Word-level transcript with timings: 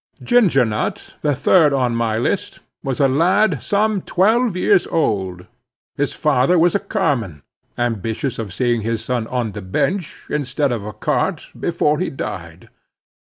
Ginger 0.23 0.65
Nut, 0.65 1.13
the 1.21 1.35
third 1.35 1.73
on 1.73 1.95
my 1.95 2.17
list, 2.17 2.59
was 2.83 2.99
a 2.99 3.07
lad 3.07 3.61
some 3.61 4.01
twelve 4.01 4.57
years 4.57 4.87
old. 4.87 5.45
His 5.95 6.11
father 6.11 6.57
was 6.57 6.73
a 6.73 6.79
carman, 6.79 7.43
ambitious 7.77 8.39
of 8.39 8.51
seeing 8.51 8.81
his 8.81 9.05
son 9.05 9.27
on 9.27 9.51
the 9.51 9.61
bench 9.61 10.23
instead 10.27 10.71
of 10.71 10.83
a 10.83 10.93
cart, 10.93 11.51
before 11.55 11.99
he 11.99 12.09
died. 12.09 12.69